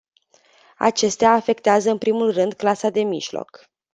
[0.77, 3.69] Acestea afectează în primul rând clasa de mijloc.